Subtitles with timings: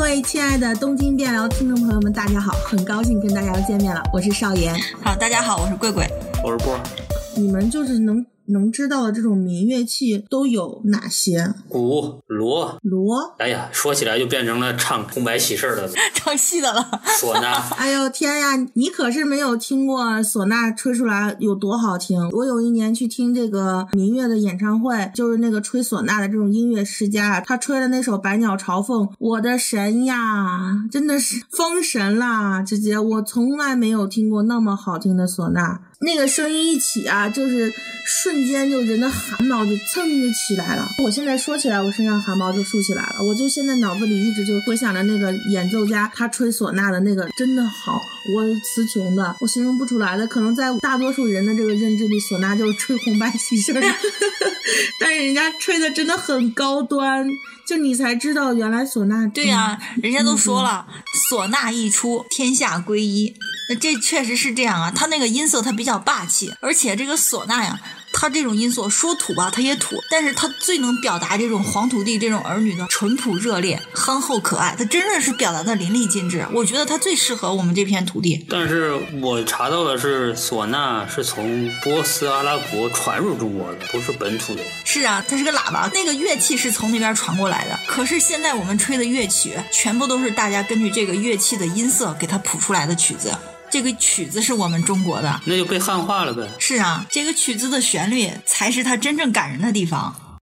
[0.00, 2.52] 位亲爱的东京电疗听众朋友们，大家好！
[2.66, 4.74] 很高兴跟大家又见面了，我是少言。
[5.04, 6.06] 好，大家好，我是贵贵。
[6.42, 6.80] 我是波儿，
[7.36, 11.52] 你们就是能能知道的这种民乐器都有哪些？
[11.68, 12.78] 鼓、锣。
[12.82, 17.62] 锣，哎呀，说起来就变成了唱红白喜事儿的 唱戏的了，唢呐。
[17.76, 22.28] 哎呦天呀，你可是没有听过唢呐吹出来有多好听。
[22.32, 30.16] 我有一年去听这个民乐的演唱会，就是那个吹唢呐的这种音乐世家，他吹的那首《百鸟朝凤》，我的神呀，
[30.90, 32.62] 真的是封神啦！
[32.62, 35.80] 直接我从来没有听过那么好听的唢呐。
[36.02, 37.70] 那个声音一起啊，就是
[38.04, 40.88] 瞬间就人的汗毛就蹭就起来了。
[40.98, 43.16] 我现在说起来，我身上汗毛就竖起来了。
[43.22, 48.00] 我就现在脑子里一直就回想着那个演奏家他吹唢呐的那个，真的好，
[48.34, 50.26] 我词穷的，我形容不出来的。
[50.26, 53.80] 可能在大多数人的这个认知里，唢呐就是吹红白喜事儿，
[55.00, 57.26] 但是人家吹的真的很高端，
[57.66, 59.30] 就你才知道原来唢呐。
[59.32, 60.86] 对呀、人家都说了，
[61.30, 63.34] 唢呐一出，天下归一。
[63.68, 67.80] 那这确实是这样啊，它那个音色它比较霸气，而且这个唢呐呀，
[68.20, 76.46] 它这种音色说土吧，它也土，但是它最能表达这种黄土地这种儿女的淳朴热烈、憨厚可爱，它真的是表达的淋漓尽致。
[76.52, 78.44] 我觉得它最适合我们这片土地。
[78.46, 84.62] 但是我查到的是，唢呐是从波斯阿拉伯传入中国的，不是本土的。
[84.84, 87.80] 是啊，它是个喇叭，那个乐器是从那边传过来的。
[87.88, 93.32] 可是现在我们吹的乐曲，全部都是大家根据这个乐器的音色给它谱出来的曲子。
[93.70, 96.48] 这个曲子是我们中国的，那就被汉化了呗。
[96.58, 100.14] 是啊，这个曲子的旋律才是它真正感人的地方。